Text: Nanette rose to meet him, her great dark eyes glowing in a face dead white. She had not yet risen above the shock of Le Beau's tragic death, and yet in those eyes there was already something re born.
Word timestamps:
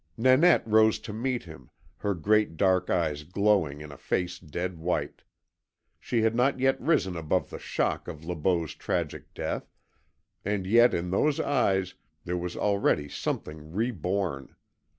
Nanette 0.17 0.67
rose 0.67 0.97
to 0.97 1.13
meet 1.13 1.43
him, 1.43 1.69
her 1.97 2.15
great 2.15 2.57
dark 2.57 2.89
eyes 2.89 3.21
glowing 3.23 3.81
in 3.81 3.91
a 3.91 3.99
face 3.99 4.39
dead 4.39 4.79
white. 4.79 5.21
She 5.99 6.23
had 6.23 6.33
not 6.33 6.59
yet 6.59 6.81
risen 6.81 7.15
above 7.15 7.51
the 7.51 7.59
shock 7.59 8.07
of 8.07 8.25
Le 8.25 8.35
Beau's 8.35 8.73
tragic 8.73 9.31
death, 9.35 9.71
and 10.43 10.65
yet 10.65 10.95
in 10.95 11.11
those 11.11 11.39
eyes 11.39 11.93
there 12.23 12.35
was 12.35 12.57
already 12.57 13.09
something 13.09 13.73
re 13.73 13.91
born. 13.91 14.55